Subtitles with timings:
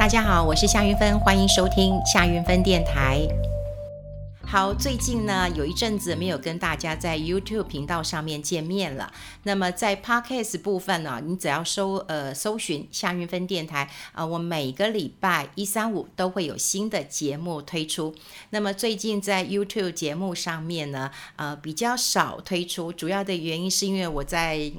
[0.00, 3.20] 大家好，我是夏云芬，欢迎收听夏云芬电台。
[4.42, 9.12] 好，最近呢有一阵子没有跟大家在 YouTube 频道上面见面了。
[9.42, 18.14] 那么在 Podcast 部分呢，你只要搜呃搜寻夏云芬电台啊、我每个礼拜一、三、五都会有新的节目推出。
[18.48, 24.72] 那么最近在 YouTube 节目上面呢，呃比较少推出，主要的原因是因为我在。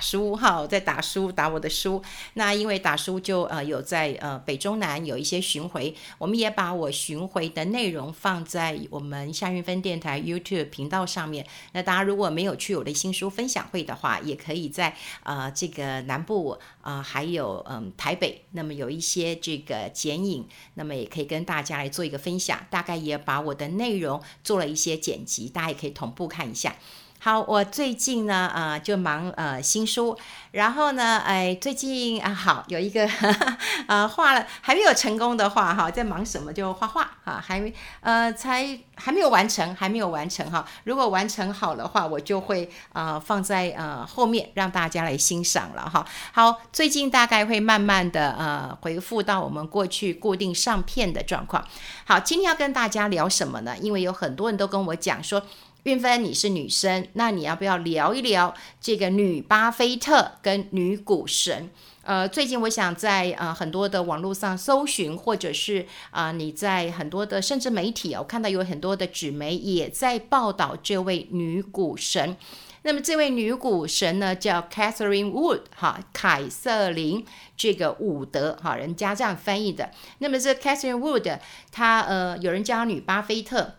[0.00, 2.02] 书哈，在打书打我的书。
[2.34, 11.46] 那因为打书就呃有在呃北中南有一些巡回，我们也把我巡回的内容放在我们夏韵芬电台 YouTube 频道上面。
[11.72, 22.58] 那大家如果没有去我的新书分享会的话，也可以在呃这个南部啊、还有嗯、台北，那么有一些这个剪影，那么也可以跟大家来做一个分享。
[22.70, 26.74] 大概也把我的内容做了一些剪辑，大家也可以同步看一下。
[27.22, 30.18] 好，我最近呢，呃，就忙呃新书，
[30.52, 36.50] 然后呢，哎，最近啊，好有一个，哈 哈呃，画了还没有成功的画哈，在忙什么？
[36.50, 40.64] 就画画啊，还没呃，才还没有完成，还没有完成哈。
[40.84, 46.02] 如果完成好的话，我就会呃放在呃后面让大家来欣赏了哈。
[46.32, 51.62] 好，最近大概会慢慢的呃回复到我们过去固定上片的状况。
[52.06, 53.76] 好，今天要跟大家聊什么呢？
[53.76, 55.42] 因为有很多人都跟我讲说。
[55.84, 61.70] 韵芬，你是女生，那你要不要聊一聊这个女巴菲特跟女股神？
[62.02, 72.36] 呃，最近我想在呃很多的网络上搜寻，或者是啊、你在很多的甚至媒体我看到有很多的纸媒也在报道这位女股神。
[72.82, 77.24] 那么这位女股神呢，叫 Catherine Wood 哈，凯瑟琳
[77.56, 79.90] 这个伍德哈，人家这样翻译的。
[80.18, 81.38] 那么这 Catherine Wood，
[81.72, 83.76] 她呃有人叫她女巴菲特。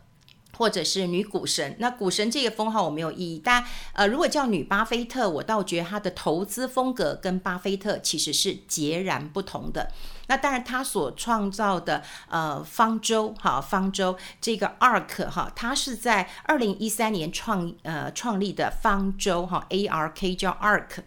[0.58, 3.64] 或者是女股神，那股神这个封号我没有异议，但
[3.94, 9.92] 呃，如果叫女巴菲特，我倒觉得她的投资风格跟巴菲特其实是截然不同的。
[10.28, 21.00] 那当然，她所创造的呃方舟哈，方舟这个 ARK 哈，它是在二零一三年创呃创立的方舟哈，ARK 叫 ARK。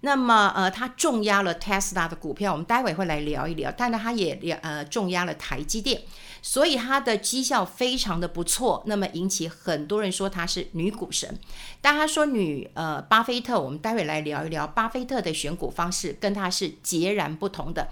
[0.00, 3.72] 那么呃，他重压了 Tesla 的股票，我们待会会来聊一聊。
[3.74, 6.02] 但是他也呃重压了台积电，
[6.46, 8.82] 所以她的绩效非常的不错。
[8.84, 11.38] 那么引起很多人说她是女股神。
[11.80, 17.88] 但她说女呃巴菲特，我们待会来聊一聊巴菲特的选股方式跟她是截然不同的。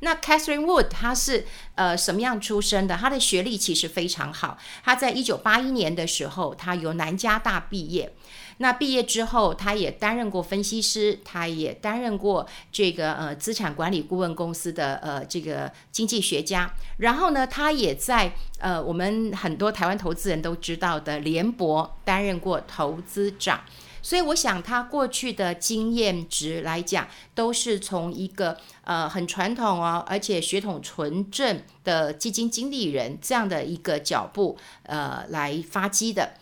[0.00, 2.96] 那 Catherine Wood 她是呃什么样出身的？
[2.96, 4.56] 她的学历其实非常好。
[4.84, 8.14] 她在一九八一年的时候，她由南加大毕业。
[8.58, 16.74] 那毕业之后，他也担任过分析师，他也担任过这个呃资产管理顾问公司的呃这个经济学家。
[16.98, 23.60] 然后呢，他也在呃我们很多台湾投资人都知道的联博担任过投资长。
[24.00, 36.34] 所以我想他过去的经验值来讲，都是从一个呃很传统哦，而且血统纯正的基金经理人这样的一个脚步呃来发迹的。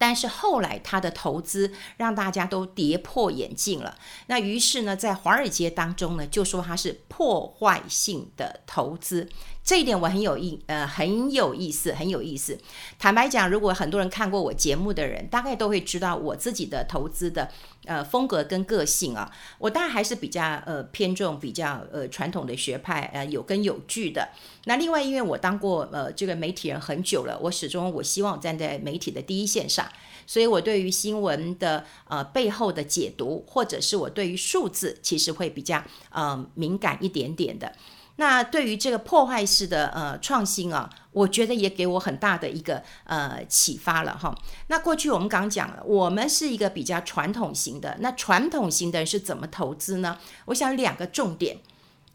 [0.00, 3.98] 但是后来他的投资让大家都跌破眼镜了。
[4.28, 9.28] 那于是呢，在华尔街当中呢，就说他是破坏性的投资。
[9.62, 12.58] 这一点我很有意，呃，很有意思，很有意思。
[12.98, 17.48] 坦白讲，如果很多人看过我节目的人，大概都会知道我自己的投资的
[17.84, 19.30] 呃风格跟个性啊。
[19.58, 24.30] 我当然还是比较呃偏重比较呃传统的学派，呃有根有据的。
[24.64, 29.86] 那另外，因为我当过呃这个媒体人很久了，我始终我希望站在媒体的第一线上，
[30.26, 37.72] 所以我对于新闻的呃背后的解读，或者是我对于数字，其实会比较呃敏感一点点的。
[38.20, 44.36] 那对于这个破坏式的呃创新啊，我觉得也给我很大的一个呃启发了哈。
[44.66, 50.18] 那过去我们刚讲了，我们是一个比较传统型的，那传统型的人是怎么投资呢？
[50.44, 51.60] 我想两个重点，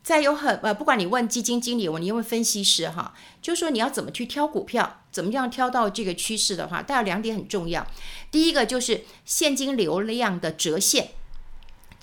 [0.03, 7.83] 在有很呃，不管你问基金经理，我你问分析师哈，就是说你要怎么去挑股票，怎么样挑到这个趋势的话，大概两点很重要。
[8.29, 11.09] 第一个就是现金流量的折现。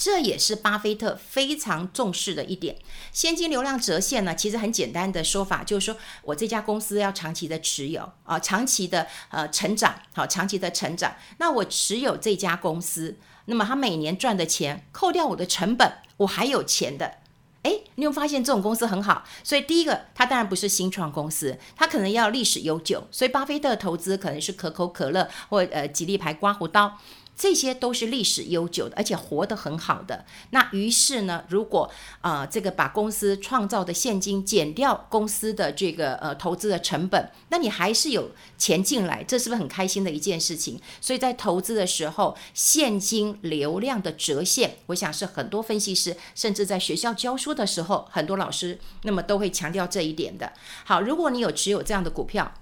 [0.02, 2.76] 这也是巴菲特非常重视的一点。
[3.12, 11.14] 现金流量折现呢，其实很简单的说法就是说，我这家公司要长期的持有啊，长期的呃成长，好，长期的成长。
[11.38, 17.18] 那我持有这家公司，那么他每年赚的钱，扣掉我的成本，我还有钱的。
[17.62, 19.22] 哎，你有发现这种公司很好？
[19.44, 23.06] 所以第一个，它当然不是新创公司，它可能要历史悠久。
[23.12, 26.98] 所以巴菲特投资可能是可口可乐或呃吉利牌刮胡刀。
[27.34, 30.24] 这些都是历史悠久的，而且活得很好的。
[30.50, 31.90] 那于是呢，如果
[32.20, 40.80] 呃这个把公司创造的现金减掉公司的这个呃投资的成本，那你还是有钱进来，这是不是很开心的一件事情？
[41.00, 50.52] 所以在投资的时候，现金流量的折现，我想是很多分析师，甚至在学校教书的时候，很多老师那么都会强调这一点的。
[50.84, 52.52] 好，如果你有持有这样的股票，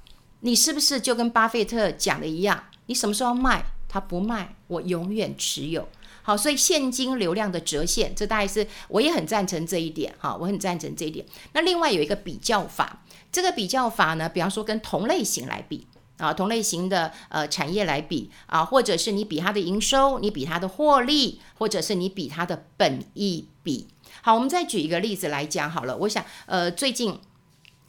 [0.41, 2.65] 你是不是就跟巴菲特讲的一样？
[2.87, 3.65] 你什么时候卖？
[3.91, 5.89] 他不卖，我永远持有。
[6.23, 10.15] 好，所以现金流量的折现，这大概是我也很赞成这一点。
[10.19, 11.27] 哈，我很赞成这一点。
[11.55, 13.03] 那另外有一个比较法，
[13.33, 15.87] 这个比较法呢，比方说跟同类型来比
[16.19, 23.89] 啊，同类型的呃产业来比啊，或者是你比它的营收，你比它的获利，或者是你比它的本益比。
[24.23, 25.97] 好，我们再举一个例子来讲好了。
[25.97, 27.19] 我想呃最近。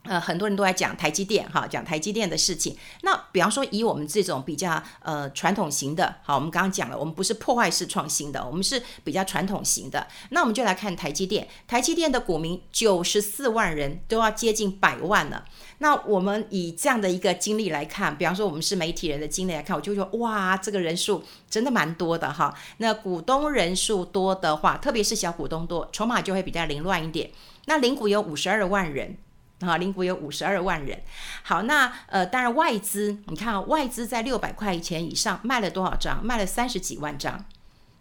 [0.03, 2.75] 呃，很多人都在讲台积电哈，讲台积电的事情。
[3.03, 10.07] 那比方说，以我们这种比较呃传统型的，好，我们刚刚讲了，我们不是破坏式创新的，我们是比较传统型的。
[10.31, 15.45] 那我们就来看台积电，台积电的股民九十四万人，都要接近百万了。
[15.77, 22.51] 那我们以这样的一个经历来看，比方说我们是媒体人的经历来看，我就说哇，这个人数真的蛮多的哈。
[22.77, 27.29] 那股东人数多的话，特别是小股东多，筹码就会比较凌乱一点。
[27.65, 29.15] 那零股有五十二万人。
[29.61, 31.01] 啊，零股有五十二万人。
[31.43, 36.23] 好，那呃，当然外资，你看，外资在六百块钱以上卖了多少张？
[36.25, 37.45] 卖了三十几万张。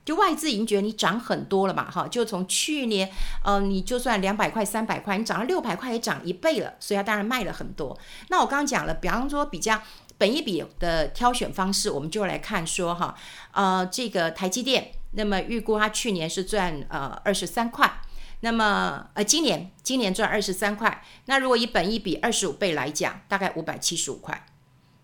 [0.03, 3.09] 就外资已经觉得你涨很多了嘛，哈，就从去年，
[3.45, 7.97] 呃，你就算两百块、三百块，你涨了六百块，也涨一倍了，所以它当然卖了很多。
[8.29, 9.81] 那我刚刚讲了，比方说比较
[10.17, 13.15] 本一比的挑选方式，我们就来看说哈，
[13.53, 18.01] 呃，这个台积电，那么预估它去年是赚呃二十三块。
[18.43, 21.03] 那么，呃，今年今年赚二十三块。
[21.27, 24.47] 那如果以本益比二十五倍来讲，大概五百七十五块。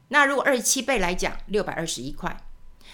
[0.09, 2.35] 那如果二十七倍来讲，六百二十一块。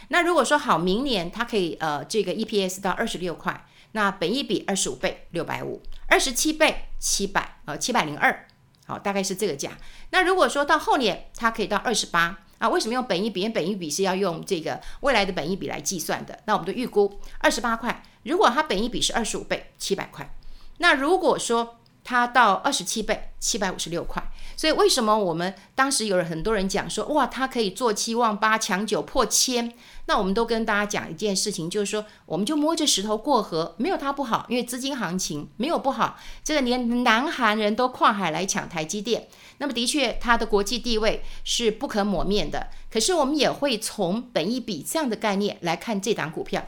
[0.08, 8.48] 那如果说好，明年它可以呃这个 EPS 到二十六块，那本益比二十五倍六百五，二十七倍七百，呃七百零二，
[8.86, 9.70] 好，大概是这个价。
[10.10, 13.42] 那如果说到后年它可以到二十八啊，为什么用本益比？
[13.42, 16.40] 因为本益比是要用这个未来的本益比来计算的。
[16.46, 18.02] 那我们就预估二十八块。
[18.24, 20.34] 如果它本益比是二十五倍，七百块，
[20.78, 24.22] 那如果说它到二十七倍，七百五十六块，
[24.56, 29.72] 所以为什么我们当时有很多人讲说，哇，它可以做七望八抢九破千？
[30.06, 39.28] 那我们都跟大家讲一件事情，就是说，我们就摸着石头过河，没有它不好，因为资金行情没有不好，这个连南韩人都跨海来抢台积电，
[39.58, 42.68] 那么的确它的国际地位是不可磨灭的。
[42.90, 46.66] 可是我们也会从本益比这样的概念来看这档股票。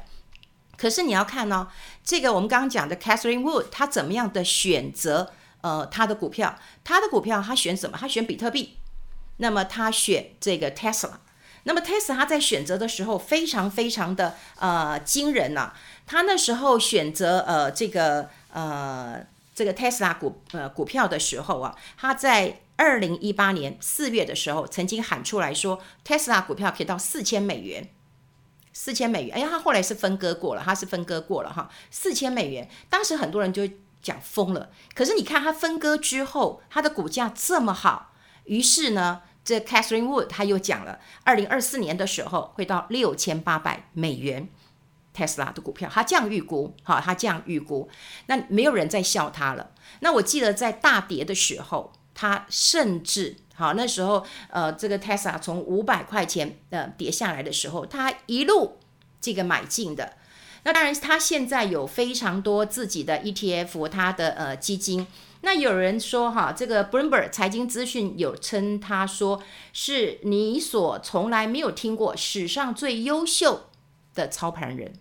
[0.76, 1.68] 可是你要看、哦，
[2.04, 5.32] 这个我们刚刚讲的 Catherine Wood，他怎么样的选择？
[5.60, 7.96] 呃，他的股票，他的股票他选什么？
[7.98, 8.76] 他选比特币。
[9.38, 11.12] 那么他选这个 Tesla。
[11.62, 15.74] 那么 Tesla 他在选择的时候非常非常的呃惊人呐、啊。
[16.06, 19.24] 他那时候选择呃这个呃
[19.54, 27.88] 这个 Tesla 股呃股票的时候啊，他在二零一八年四月的时候曾经喊出来说，Tesla 股票可以到四千美元。
[28.76, 31.70] 四千美元，哎呀，他后来是分割过了，他是分割过了哈。
[31.92, 33.62] 四千美元，当时很多人就
[34.02, 34.68] 讲疯了。
[34.94, 38.12] 可是你看他分割之后，他的股价这么好，
[38.44, 44.48] 于是呢，这 Catherine Wood 他又讲了，二零二四年的时候会到六千八百美元
[45.16, 47.88] ，Tesla 的股票，他这样预估，哈，他这样预估，
[48.26, 49.70] 那没有人再笑他了。
[50.00, 53.36] 那我记得在大跌的时候，他甚至。
[53.54, 58.78] 好，那时候，呃，这个 Tesla 从五百块钱呃跌下来的时候，他一路
[59.20, 60.14] 这个买进的。
[60.64, 65.06] 那当然，他现在有非常多自己的 ETF，他的呃基金。
[65.42, 69.42] 那有人说哈，这个 Bloomberg 财经资讯有称他说
[69.74, 73.68] 是你所从来没有听过史上最优秀
[74.14, 74.94] 的操盘人。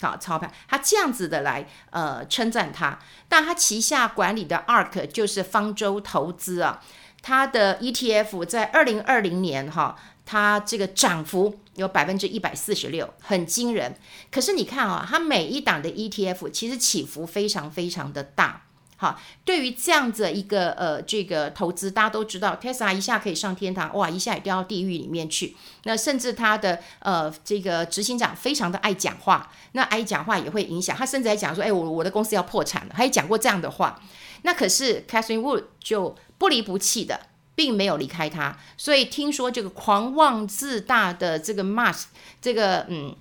[0.00, 6.82] 好，操盘，他这样子的来呃称赞他，但他旗下管理的 ARK 就是方舟投资啊。
[7.22, 13.94] 它的 ETF 在二零二零年哈，它这个涨幅有百分之一百四十六，很惊人。
[14.30, 18.62] 可是你看啊，它每一档的 ETF 其实起伏非常非常的大。
[18.96, 25.56] 好，对于这样子一个呃这个投资，大家都知道，Tesla 一下可以上天堂，哇，一下也掉到地狱里面去。
[25.84, 33.98] 那甚至他的呃这个执行长非常的爱讲话，那爱讲话也会影响他，甚至还讲说，哎，我我的公司要破产了，他也讲过这样的话。
[34.42, 38.56] 那可是 Catherine Wood 就不离不弃的，并没有离开他。
[38.78, 42.04] 所以听说这个狂妄自大的这个 Musk，
[42.40, 43.14] 这个嗯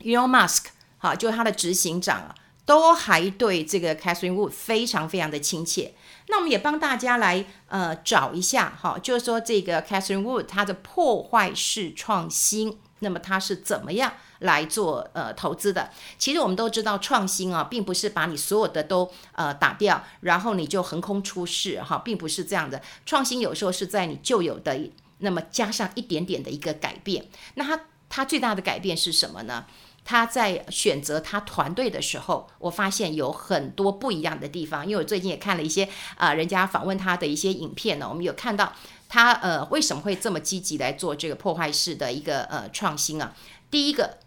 [0.00, 5.92] ，Elon Musk，好，就是他的执行长啊，都还对这个 Catherine Wood 非常非常的亲切。
[6.28, 15.90] 那我们也帮大家来呃找一下，哈，就是说这个 Catherine Wood 他的破坏式创新，那么他是怎么样来做呃投资的。
[16.18, 22.80] 其实我们都知道，创新啊，并不是把你所有的都呃打掉，然后你就横空出世哈，并不是这样的。
[23.04, 24.78] 创新有时候是在你旧有的
[25.18, 27.26] 那么加上一点点的一个改变。
[27.54, 29.64] 那它它最大的改变是什么呢？
[30.04, 34.84] 他在选择他团队的时候，我发现有很多不一样的地方。
[34.84, 38.72] 因为我最近也看了一些啊、人家访问他的一些影片呢，我们有看到
[39.08, 43.32] 他呃为什么会这么积极来做这个破坏式的一个呃创新啊？
[43.70, 44.18] 第一个，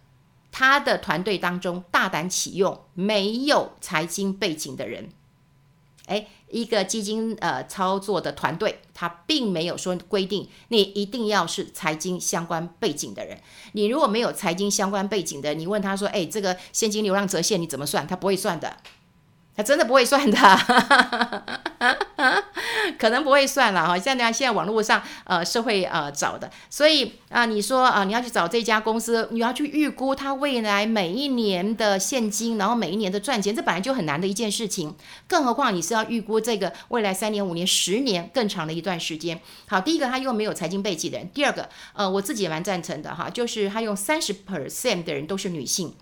[0.58, 5.10] 他的团队当中大胆启用没有财经背景的人。
[6.06, 13.38] 诶，一个基金呃操作的团队，他并没有说规定你一定要是财经相关背景的人。
[13.72, 18.06] 你如果没有财经相关背景的，你问他说，诶，这个现金流量折现你怎么算？
[18.06, 18.78] 他不会算的。
[19.56, 20.38] 他真的不会算的，
[22.98, 23.98] 可能不会算了哈。
[23.98, 34.94] 像现在现在网络上呃是会呃找的，所以啊、你说啊、你要去找这家公司，你要去预估它未来每一年的现金，然后每一年的赚钱，这本来就很难的一件事情。
[35.26, 39.40] 更何况你是要预估这个未来三年、五年、十年更长的一段时间。
[39.66, 45.94] 好，第一个他又没有财经背景的人，第二个呃，我自己也蛮赞成的哈，就是他用三十 percent 的人都是女性。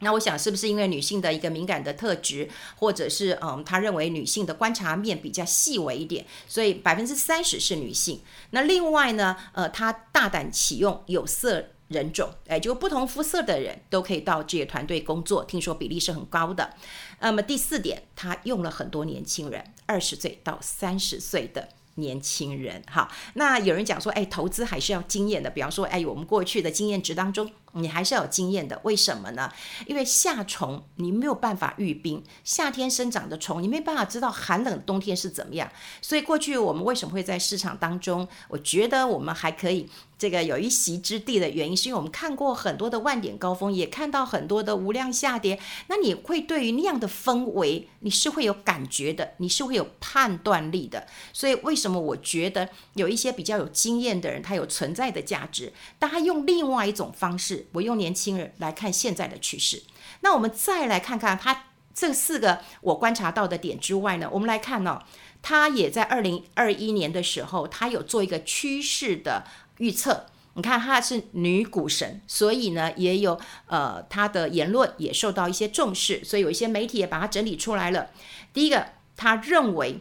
[0.00, 8.20] 那我想是不是因为女性的一个敏感的特质，或者是嗯，他认为女性的观察面比较细微一点，所以百分之三十是女性。
[8.50, 16.74] 那另外呢，呃，他大胆启用有色人种，哎，就不同肤色的人都可以到这个团队工作，听说比例是很高的。
[17.20, 21.68] 那么第四点，他用了很多年轻人，二十岁到三十岁的。
[21.98, 25.48] 年轻人，好，那有人讲说，哎，投资还是要经验的。
[25.48, 28.80] 比方说，哎，我们过去的经验值当中，你还是要有经验的。
[28.84, 29.52] 为什么呢？
[29.86, 35.70] 因为夏虫你没有办法御冰，夏天生长的虫你没办法知道寒冷的冬天是怎么样。
[36.00, 38.26] 所以过去我们为什么会在市场当中？
[38.48, 39.88] 我觉得我们还可以。
[40.18, 45.60] 这个有一席之地的原因，是因为我们看过很多的万点高峰，也看到很多的无量下跌。
[45.88, 51.06] 那你会对于那样的氛围，你是会有感觉的，你是会有判断力的。
[51.34, 55.70] 所以为什么我觉得有一些比较有经验的人，他有存在的价值。
[55.98, 59.82] 但他用另外一种方式，我用年轻人来看现在的趋势。
[60.20, 65.02] 那我们再来看看他这四个我观察到的点之外呢，我们来看呢、哦，
[65.42, 69.44] 他也在二零二一年的时候，他有做一个趋势的。
[69.78, 78.08] 预测，你看她是女股神，所以呢，也有呃她的言论也受到一些重视，所以有一些媒体也把它整理出来了。
[78.54, 78.86] 第一个，
[79.18, 80.00] 他认为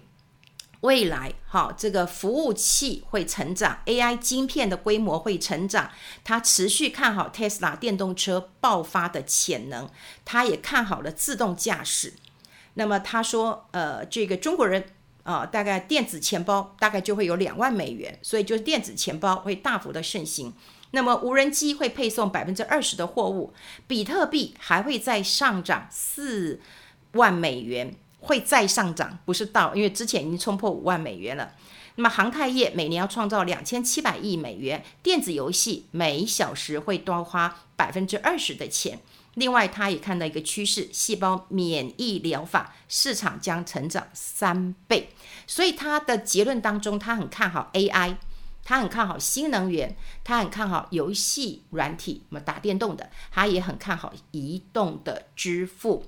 [0.85, 5.91] 未来哈这个服务器会成长，AI 晶片的规模会成长，
[6.23, 9.89] 他持续看好 Tesla 电动车爆发的潜能，
[10.23, 12.13] 他也看好了自动驾驶。
[12.75, 14.85] 那么他说，呃，这个中国人。
[15.25, 20.53] 啊、大概电子钱包大概就会有两万美元，所以就是电子钱包会大幅的盛行。
[20.91, 23.51] 那么无人机会配送百分之二十的货物，
[23.87, 26.61] 比特币还会再上涨四
[27.13, 31.53] 万美元，会再上涨，不是到，因为之前已经冲破五万美元了。
[31.95, 38.99] 那么航太业每年要创造两千七百亿美元，电子游戏每小时会多花百分之二十的钱。
[39.35, 45.09] 另外，他也看到一个趋势，细胞免疫疗法市场将成长三倍。
[45.45, 48.15] 所以他的结论当中，他很看好 AI，
[48.63, 56.05] 他很看好新能源，他很看好游戏软体，那么打电动的，他也很看好移动的支付。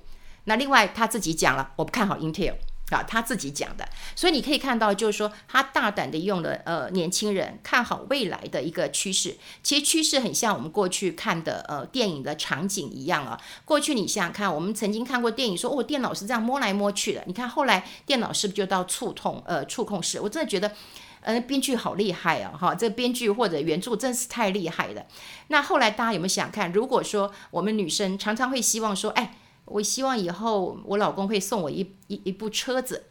[0.48, 2.54] 那另外他自己讲了，我不看好 Intel。
[2.90, 3.86] 啊，他自己讲的，
[4.16, 9.36] 所以你可以看到，就是说他大胆的用了呃年轻人看好未来的一个趋势。
[9.62, 13.38] 其实趋势很像我们过去看的呃电影的场景一样啊。
[13.66, 17.22] 过去你想想看，我们曾经看过电影说，哦，电脑是这样摸来摸去的。
[17.26, 20.18] 你看后来电脑是不是就到触控呃触控式？
[20.18, 20.72] 我真的觉得，
[21.20, 22.56] 呃，编剧好厉害啊！
[22.58, 25.04] 哈，这编剧或者原著真是太厉害了。
[25.48, 26.72] 那后来大家有没有想看？
[26.72, 29.34] 如果说我们女生常常会希望说，哎。
[29.68, 33.04] 我希望以后我老公会送我一一一部车子，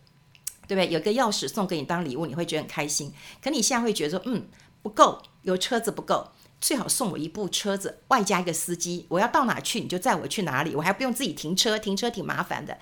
[0.68, 0.92] 对不对？
[0.92, 3.14] 有个钥匙送给你当礼物，你会觉得很开心。
[3.42, 4.48] 可你现在会觉得说，嗯，
[4.82, 9.06] 不够，有车子不够，最好送我一部车子，外加一个司机。
[9.10, 12.78] 我要到哪去，你就载我去哪里，我还不用自己停车，停车挺麻烦的。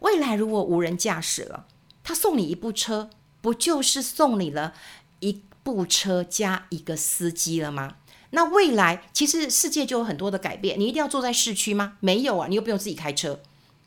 [0.00, 1.66] 未来如果无人驾驶了，
[2.04, 3.10] 他送你一部车，
[3.40, 4.74] 不就是送你了
[5.20, 7.96] 一部车加一个司机了吗？
[8.30, 11.94] 那未来其实世界就有很多的改变，你一定要坐在市区吗？
[12.00, 13.40] 没有啊，你又不用自己开车，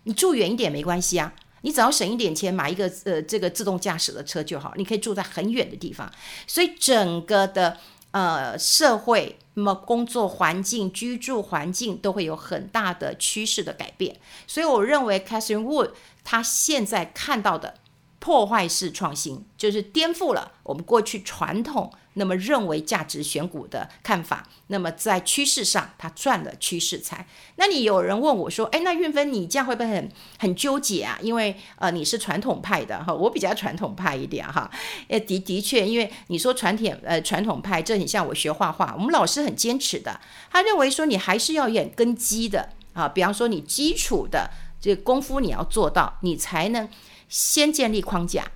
[0.04, 6.12] 你住远一点没关系啊，你只要省一点钱买一个呃这个自动驾驶的车就好，你可以住在很远的地方。
[6.48, 7.78] 所以整个的
[8.12, 14.18] 呃社会、那么工作环境、居住环境都会有很大的趋势的改变。
[14.48, 15.92] 所以我认为 Catherine Wood
[16.24, 17.76] 她现在看到的
[18.22, 21.92] 破坏式创新，就是颠覆了我们过去传统。
[22.16, 27.26] 那么认为价值选股的看法，那么在趋势上，他赚了趋势财。
[27.56, 31.18] 那你有人问我说：“哎，那运芬，你这样会不会很很纠结啊？
[31.22, 34.70] 因为呃，你是传统派的哈，我比较传统派一点哈。
[35.08, 40.20] 诶，的的确，因为你说传统呃传统派，这很像我学画画，我们老师很坚持的，
[40.52, 44.52] 他认为说你还是要演根基的啊，比方说你基础的
[44.82, 46.90] 这个功夫你要做到，你才能
[47.32, 48.52] 先建立框架，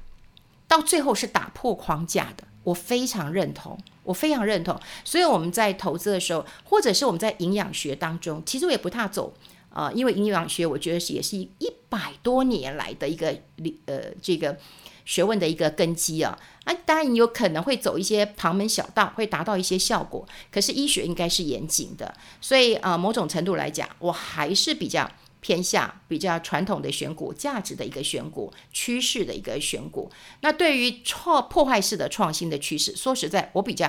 [0.68, 4.76] 到最后是打破框架的。”我非常认同，我非常认同。
[5.04, 9.32] 所以我们在投资的时候，或者是我们在营养学当中，其实我也不太走
[9.70, 14.58] 啊、呃，因为营养学我觉得是也是一百多年来的一个理呃这个
[15.06, 16.36] 学问的一个根基啊。
[16.66, 20.28] 那当然有可能会走一些旁门小道，会达到一些效果。
[20.52, 25.08] 可是医学应该是严谨的，所以啊、呃，某种程度来讲，我还是比较。
[25.46, 30.12] 偏向比较传统的选股，价值的一个选股，趋势的一个选股。
[30.42, 33.88] 那对于创破坏式的创新的趋势，说实在，我比较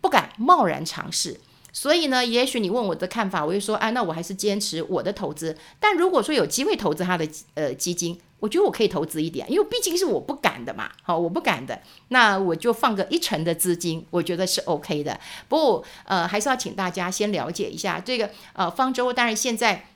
[0.00, 1.38] 不敢贸然尝试。
[1.72, 5.56] 所以呢，也许你问我的看法，我就说，啊，那我还是坚持我的投资。
[5.78, 10.90] 但如果说有机会投资他的呃基金，我觉得我可以投资一点，因为毕竟是我不敢的嘛。
[11.04, 15.20] 好，我不敢的，那我就放个一成的资金，我觉得是 OK 的。
[15.48, 19.12] 不过呃，还是要请大家先了解一下这个呃方舟。
[19.12, 19.86] 当然现在。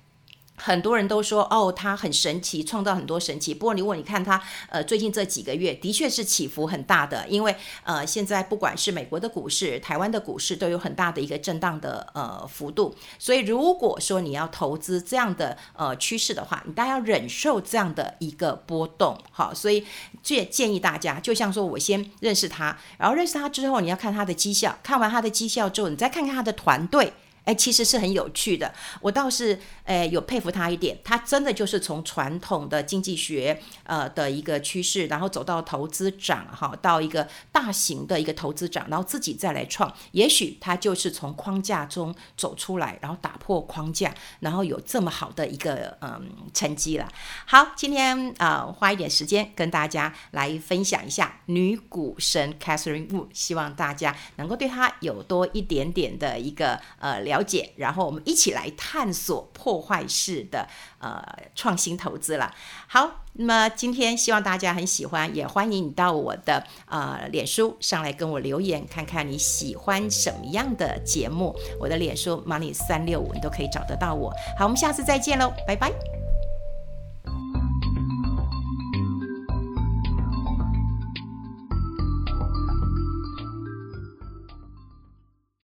[0.63, 3.55] 很多人都说哦，他很神奇，创造很多神奇。
[3.55, 12.95] 不过，如果你看他，呃，最近这几个月的确是起伏很大的，因为呃，现在不管是美国的股市、台湾的股市，都有很大的一个震荡的呃幅度。
[13.19, 19.17] 所以，如果说你要投资这样的呃趋势的话，你大家要忍受这样的一个波动。
[19.31, 19.87] 好，所以
[20.23, 27.13] 这也建议大家，就像说我先认识他，然后认识他之后，你要看他的绩效，看完他的绩效之后，你再看看他的团队。
[27.45, 28.73] 哎，其实是很有趣的。
[29.01, 30.99] 我倒是，哎，有佩服他一点。
[31.03, 39.93] 他真的就是从传统的经济学，呃的一个趋势，然后走到投资长，哈，到一个大型的一个投资长，然后自己再来创。
[40.13, 47.09] 也许他就是从框架中走出来，然后打破框架，然后有这么好的一个嗯成绩了。
[47.47, 57.30] 好，今天啊，花一点时间跟大家来分享一下女股神 Catherine Wu，希望大家能够对她有多一点点的一个呃。
[57.31, 60.67] 了解，然后我们一起来探索破坏式的
[60.99, 61.23] 呃
[61.55, 62.53] 创新投资了。
[62.89, 71.55] 好，那么今天希望大家很喜欢，也欢迎你到我的呃脸书上来跟我留言，看看你喜欢什么样的节目。
[71.79, 74.31] 我的脸书 Money 三六五你都可以找得到我。
[74.59, 76.20] 好，我们下次再见喽，拜拜。